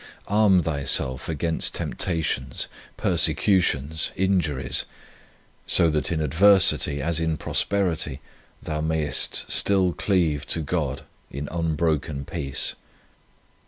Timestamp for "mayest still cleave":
8.81-10.47